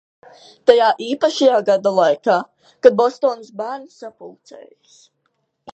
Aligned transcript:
Tajā 0.69 0.87
īpašajā 1.07 1.59
gada 1.67 1.91
laikā, 1.99 2.39
kad 2.87 2.99
Bostonas 3.03 3.53
bērni 3.61 3.95
sapulcējas. 3.99 4.99